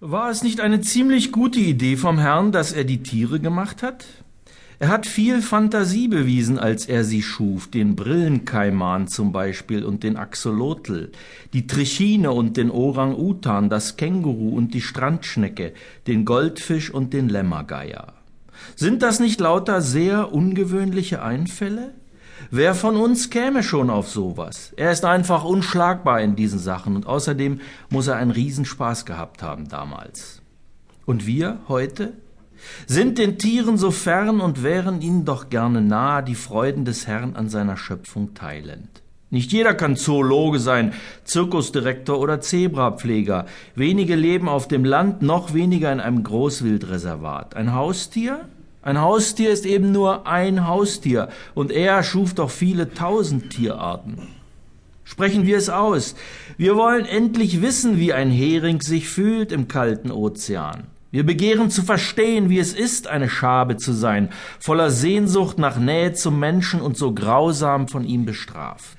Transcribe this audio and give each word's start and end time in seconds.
War 0.00 0.30
es 0.30 0.44
nicht 0.44 0.60
eine 0.60 0.80
ziemlich 0.80 1.32
gute 1.32 1.58
Idee 1.58 1.96
vom 1.96 2.20
Herrn, 2.20 2.52
dass 2.52 2.70
er 2.70 2.84
die 2.84 3.02
Tiere 3.02 3.40
gemacht 3.40 3.82
hat? 3.82 4.06
Er 4.78 4.90
hat 4.90 5.06
viel 5.08 5.42
Fantasie 5.42 6.06
bewiesen, 6.06 6.56
als 6.56 6.86
er 6.86 7.02
sie 7.02 7.20
schuf, 7.20 7.68
den 7.68 7.96
Brillenkaiman 7.96 9.08
zum 9.08 9.32
Beispiel 9.32 9.84
und 9.84 10.04
den 10.04 10.16
Axolotl, 10.16 11.10
die 11.52 11.66
Trichine 11.66 12.30
und 12.30 12.56
den 12.56 12.70
Orang-Utan, 12.70 13.70
das 13.70 13.96
Känguru 13.96 14.50
und 14.50 14.72
die 14.72 14.82
Strandschnecke, 14.82 15.72
den 16.06 16.24
Goldfisch 16.24 16.94
und 16.94 17.12
den 17.12 17.28
Lämmergeier. 17.28 18.12
Sind 18.76 19.02
das 19.02 19.18
nicht 19.18 19.40
lauter 19.40 19.80
sehr 19.80 20.32
ungewöhnliche 20.32 21.22
Einfälle? 21.22 21.92
Wer 22.50 22.74
von 22.74 22.96
uns 22.96 23.30
käme 23.30 23.62
schon 23.62 23.90
auf 23.90 24.08
sowas? 24.08 24.72
Er 24.76 24.92
ist 24.92 25.04
einfach 25.04 25.44
unschlagbar 25.44 26.20
in 26.20 26.36
diesen 26.36 26.58
Sachen 26.58 26.96
und 26.96 27.06
außerdem 27.06 27.60
muss 27.90 28.06
er 28.06 28.16
einen 28.16 28.30
Riesenspaß 28.30 29.04
gehabt 29.04 29.42
haben 29.42 29.68
damals. 29.68 30.40
Und 31.04 31.26
wir 31.26 31.58
heute? 31.68 32.12
Sind 32.86 33.18
den 33.18 33.38
Tieren 33.38 33.78
so 33.78 33.90
fern 33.90 34.40
und 34.40 34.62
wären 34.62 35.00
ihnen 35.00 35.24
doch 35.24 35.48
gerne 35.48 35.80
nahe 35.80 36.22
die 36.22 36.34
Freuden 36.34 36.84
des 36.84 37.06
Herrn 37.06 37.36
an 37.36 37.48
seiner 37.48 37.76
Schöpfung 37.76 38.34
teilend. 38.34 39.02
Nicht 39.30 39.52
jeder 39.52 39.74
kann 39.74 39.96
Zoologe 39.96 40.58
sein, 40.58 40.94
Zirkusdirektor 41.24 42.18
oder 42.18 42.40
Zebrapfleger. 42.40 43.44
Wenige 43.74 44.14
leben 44.16 44.48
auf 44.48 44.68
dem 44.68 44.84
Land, 44.84 45.20
noch 45.20 45.52
weniger 45.52 45.92
in 45.92 46.00
einem 46.00 46.22
Großwildreservat. 46.22 47.54
Ein 47.54 47.74
Haustier? 47.74 48.48
Ein 48.82 49.00
Haustier 49.00 49.50
ist 49.50 49.66
eben 49.66 49.92
nur 49.92 50.26
ein 50.26 50.66
Haustier, 50.66 51.28
und 51.54 51.72
er 51.72 52.02
schuf 52.02 52.34
doch 52.34 52.50
viele 52.50 52.94
tausend 52.94 53.50
Tierarten. 53.50 54.28
Sprechen 55.04 55.46
wir 55.46 55.56
es 55.56 55.68
aus. 55.68 56.14
Wir 56.58 56.76
wollen 56.76 57.06
endlich 57.06 57.62
wissen, 57.62 57.98
wie 57.98 58.12
ein 58.12 58.30
Hering 58.30 58.80
sich 58.80 59.08
fühlt 59.08 59.52
im 59.52 59.66
kalten 59.66 60.10
Ozean. 60.10 60.84
Wir 61.10 61.24
begehren 61.24 61.70
zu 61.70 61.82
verstehen, 61.82 62.50
wie 62.50 62.58
es 62.58 62.74
ist, 62.74 63.08
eine 63.08 63.30
Schabe 63.30 63.78
zu 63.78 63.92
sein, 63.92 64.28
voller 64.60 64.90
Sehnsucht 64.90 65.58
nach 65.58 65.78
Nähe 65.78 66.12
zum 66.12 66.38
Menschen 66.38 66.82
und 66.82 66.98
so 66.98 67.14
grausam 67.14 67.88
von 67.88 68.04
ihm 68.04 68.26
bestraft. 68.26 68.98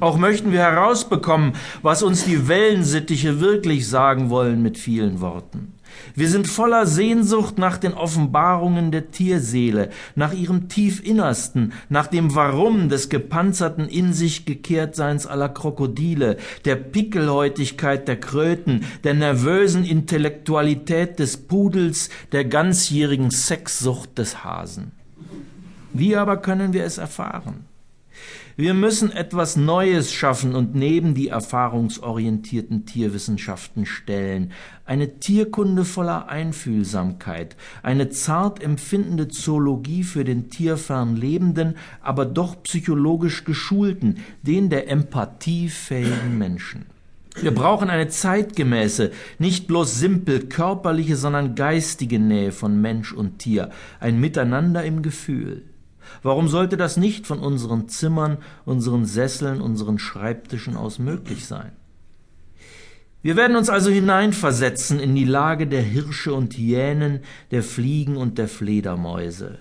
Auch 0.00 0.18
möchten 0.18 0.52
wir 0.52 0.60
herausbekommen, 0.60 1.54
was 1.80 2.02
uns 2.02 2.26
die 2.26 2.46
Wellensittiche 2.46 3.40
wirklich 3.40 3.88
sagen 3.88 4.28
wollen 4.28 4.62
mit 4.62 4.76
vielen 4.76 5.22
Worten. 5.22 5.72
Wir 6.14 6.28
sind 6.28 6.46
voller 6.46 6.86
Sehnsucht 6.86 7.58
nach 7.58 7.78
den 7.78 7.94
Offenbarungen 7.94 8.90
der 8.90 9.10
Tierseele, 9.10 9.90
nach 10.14 10.32
ihrem 10.32 10.68
Tiefinnersten, 10.68 11.72
nach 11.88 12.06
dem 12.06 12.34
Warum 12.34 12.88
des 12.88 13.08
gepanzerten 13.08 13.88
in 13.88 14.12
sich 14.12 14.44
Gekehrtseins 14.44 15.26
aller 15.26 15.48
Krokodile, 15.48 16.36
der 16.64 16.76
Pickelhäutigkeit 16.76 18.06
der 18.08 18.20
Kröten, 18.20 18.84
der 19.04 19.14
nervösen 19.14 19.84
Intellektualität 19.84 21.18
des 21.18 21.36
Pudels, 21.36 22.10
der 22.32 22.44
ganzjährigen 22.44 23.30
Sexsucht 23.30 24.18
des 24.18 24.44
Hasen. 24.44 24.92
Wie 25.92 26.16
aber 26.16 26.38
können 26.38 26.72
wir 26.72 26.84
es 26.84 26.98
erfahren? 26.98 27.66
Wir 28.56 28.74
müssen 28.74 29.10
etwas 29.10 29.56
Neues 29.56 30.12
schaffen 30.12 30.54
und 30.54 30.74
neben 30.74 31.14
die 31.14 31.28
erfahrungsorientierten 31.28 32.86
Tierwissenschaften 32.86 33.84
stellen. 33.84 34.52
Eine 34.86 35.18
Tierkunde 35.18 35.84
voller 35.84 36.28
Einfühlsamkeit, 36.28 37.56
eine 37.82 38.10
zart 38.10 38.62
empfindende 38.62 39.28
Zoologie 39.28 40.04
für 40.04 40.24
den 40.24 40.50
tierfern 40.50 41.16
Lebenden, 41.16 41.76
aber 42.00 42.26
doch 42.26 42.62
psychologisch 42.62 43.44
geschulten, 43.44 44.18
den 44.42 44.70
der 44.70 44.88
Empathie 44.88 45.68
fähigen 45.68 46.38
Menschen. 46.38 46.86
Wir 47.40 47.52
brauchen 47.52 47.90
eine 47.90 48.08
zeitgemäße, 48.08 49.10
nicht 49.40 49.66
bloß 49.66 49.98
simpel 49.98 50.46
körperliche, 50.46 51.16
sondern 51.16 51.56
geistige 51.56 52.20
Nähe 52.20 52.52
von 52.52 52.80
Mensch 52.80 53.12
und 53.12 53.40
Tier, 53.40 53.70
ein 53.98 54.20
Miteinander 54.20 54.84
im 54.84 55.02
Gefühl. 55.02 55.62
Warum 56.22 56.48
sollte 56.48 56.76
das 56.76 56.96
nicht 56.96 57.26
von 57.26 57.38
unseren 57.38 57.88
Zimmern, 57.88 58.38
unseren 58.64 59.04
Sesseln, 59.04 59.60
unseren 59.60 59.98
Schreibtischen 59.98 60.76
aus 60.76 60.98
möglich 60.98 61.46
sein? 61.46 61.72
Wir 63.22 63.36
werden 63.36 63.56
uns 63.56 63.70
also 63.70 63.90
hineinversetzen 63.90 65.00
in 65.00 65.14
die 65.14 65.24
Lage 65.24 65.66
der 65.66 65.80
Hirsche 65.80 66.34
und 66.34 66.54
Hyänen, 66.58 67.20
der 67.50 67.62
Fliegen 67.62 68.18
und 68.18 68.36
der 68.36 68.48
Fledermäuse. 68.48 69.60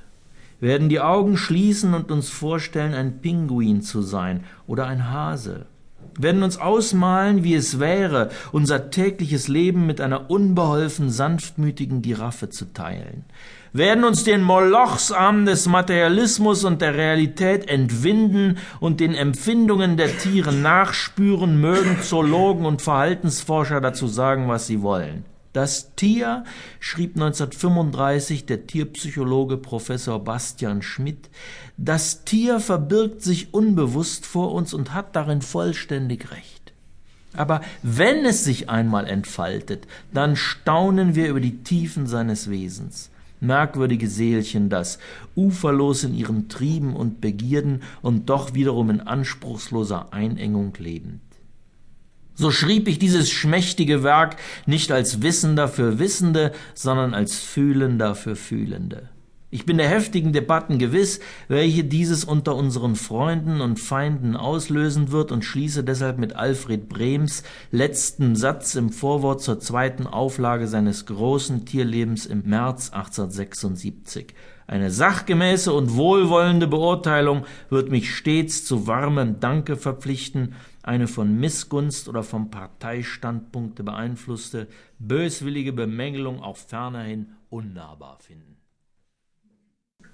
Werden 0.59 0.89
die 0.89 0.99
Augen 0.99 1.37
schließen 1.37 1.93
und 1.93 2.11
uns 2.11 2.29
vorstellen, 2.29 2.93
ein 2.93 3.21
Pinguin 3.21 3.81
zu 3.81 4.01
sein 4.01 4.43
oder 4.67 4.87
ein 4.87 5.09
Hase. 5.09 5.65
Werden 6.17 6.43
uns 6.43 6.57
ausmalen, 6.57 7.43
wie 7.43 7.55
es 7.55 7.79
wäre, 7.79 8.29
unser 8.51 8.89
tägliches 8.89 9.47
Leben 9.47 9.85
mit 9.85 10.01
einer 10.01 10.29
unbeholfen 10.29 11.09
sanftmütigen 11.09 12.01
Giraffe 12.01 12.49
zu 12.49 12.73
teilen 12.73 13.25
werden 13.73 14.03
uns 14.03 14.23
den 14.23 14.43
Molochsarmen 14.43 15.47
des 15.47 15.67
Materialismus 15.67 16.63
und 16.63 16.81
der 16.81 16.93
Realität 16.93 17.67
entwinden 17.67 18.59
und 18.79 18.99
den 18.99 19.15
Empfindungen 19.15 19.97
der 19.97 20.15
Tiere 20.17 20.53
nachspüren, 20.53 21.59
mögen 21.59 21.99
Zoologen 22.01 22.65
und 22.65 22.83
Verhaltensforscher 22.83 23.81
dazu 23.81 24.07
sagen, 24.07 24.47
was 24.47 24.67
sie 24.67 24.83
wollen. 24.83 25.25
Das 25.53 25.95
Tier, 25.95 26.43
schrieb 26.79 27.15
1935 27.15 28.45
der 28.45 28.65
Tierpsychologe 28.65 29.57
Professor 29.57 30.23
Bastian 30.23 30.81
Schmidt, 30.81 31.29
das 31.77 32.23
Tier 32.25 32.59
verbirgt 32.59 33.21
sich 33.21 33.53
unbewusst 33.53 34.25
vor 34.25 34.51
uns 34.51 34.73
und 34.73 34.93
hat 34.93 35.15
darin 35.15 35.41
vollständig 35.41 36.31
recht. 36.31 36.73
Aber 37.35 37.61
wenn 37.83 38.25
es 38.25 38.43
sich 38.43 38.69
einmal 38.69 39.07
entfaltet, 39.07 39.87
dann 40.11 40.35
staunen 40.35 41.15
wir 41.15 41.27
über 41.29 41.39
die 41.39 41.63
Tiefen 41.63 42.07
seines 42.07 42.49
Wesens 42.49 43.11
merkwürdige 43.43 44.07
Seelchen 44.07 44.69
das, 44.69 44.97
uferlos 45.35 46.03
in 46.03 46.15
ihren 46.15 46.49
Trieben 46.49 46.95
und 46.95 47.21
Begierden 47.21 47.83
und 48.01 48.29
doch 48.29 48.53
wiederum 48.53 48.89
in 48.89 49.01
anspruchsloser 49.01 50.13
Einengung 50.13 50.73
lebend. 50.79 51.19
So 52.35 52.49
schrieb 52.49 52.87
ich 52.87 52.97
dieses 52.97 53.29
schmächtige 53.29 54.01
Werk 54.03 54.37
nicht 54.65 54.91
als 54.91 55.21
Wissender 55.21 55.67
für 55.67 55.99
Wissende, 55.99 56.51
sondern 56.73 57.13
als 57.13 57.39
Fühlender 57.39 58.15
für 58.15 58.35
Fühlende. 58.35 59.09
Ich 59.53 59.67
bin 59.67 59.77
der 59.77 59.87
heftigen 59.87 60.33
Debatten 60.33 60.79
gewiss, 60.79 61.19
welche 61.47 61.83
dieses 61.83 62.25
unter 62.25 62.55
unseren 62.55 62.95
Freunden 62.95 63.61
und 63.61 63.79
Feinden 63.79 64.35
auslösen 64.35 65.11
wird 65.11 65.31
und 65.31 65.45
schließe 65.45 65.83
deshalb 65.83 66.17
mit 66.17 66.35
Alfred 66.35 66.89
Brems 66.89 67.43
letzten 67.69 68.35
Satz 68.35 68.73
im 68.73 68.89
Vorwort 68.89 69.43
zur 69.43 69.59
zweiten 69.59 70.07
Auflage 70.07 70.67
seines 70.67 71.05
großen 71.05 71.67
Tierlebens 71.67 72.25
im 72.25 72.49
März 72.49 72.93
1876. 72.93 74.33
Eine 74.65 74.89
sachgemäße 74.89 75.71
und 75.71 75.93
wohlwollende 75.93 76.65
Beurteilung 76.65 77.45
wird 77.69 77.91
mich 77.91 78.15
stets 78.15 78.65
zu 78.65 78.87
warmem 78.87 79.39
Danke 79.39 79.75
verpflichten, 79.75 80.55
eine 80.81 81.07
von 81.07 81.39
Missgunst 81.39 82.09
oder 82.09 82.23
vom 82.23 82.49
Parteistandpunkte 82.49 83.83
beeinflusste, 83.83 84.67
böswillige 84.97 85.73
Bemängelung 85.73 86.41
auch 86.41 86.57
fernerhin 86.57 87.33
unnahbar 87.51 88.17
finden. 88.19 88.62